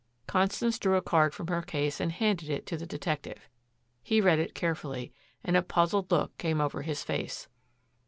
[0.25, 3.47] Constance drew a card from her case and handed it to the detective.
[4.01, 7.47] He read it carefully, and a puzzled look came over his face.